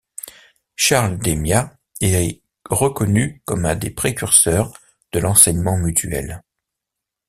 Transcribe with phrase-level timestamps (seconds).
[0.75, 4.73] Charles Démia est reconnu comme un des précurseurs
[5.11, 6.41] de l'enseignement mutuel.